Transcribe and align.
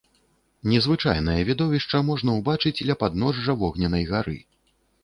Незвычайнае 0.71 1.35
відовішча 1.49 2.01
можна 2.09 2.39
ўбачыць 2.41 2.85
ля 2.89 2.97
падножжа 3.05 3.59
вогненнай 3.63 4.05
гары. 4.15 4.37